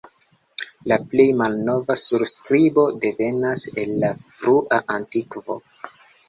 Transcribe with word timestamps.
La 0.91 0.95
plej 1.09 1.25
malnova 1.41 1.97
surskribo 2.03 2.87
devenas 3.05 3.67
el 3.83 3.95
la 4.05 4.11
frua 4.41 4.81
antikvo. 4.97 5.61